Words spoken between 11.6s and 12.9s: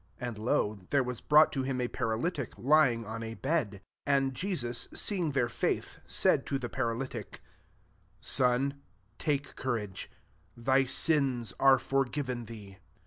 forgiven thee."